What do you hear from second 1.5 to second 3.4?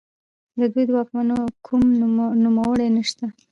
کوم نوملړ نشته